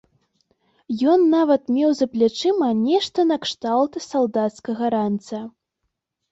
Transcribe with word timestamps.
Ён 1.11 1.19
нават 1.33 1.61
меў 1.75 1.91
за 1.99 2.07
плячыма 2.15 2.71
нешта 2.87 3.27
накшталт 3.35 4.03
салдацкага 4.09 4.93
ранца. 4.99 5.47